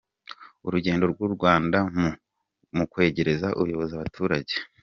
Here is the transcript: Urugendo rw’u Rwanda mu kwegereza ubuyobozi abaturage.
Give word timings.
Urugendo 0.65 1.03
rw’u 1.11 1.29
Rwanda 1.35 1.77
mu 2.75 2.83
kwegereza 2.91 3.47
ubuyobozi 3.59 3.91
abaturage. 3.95 4.53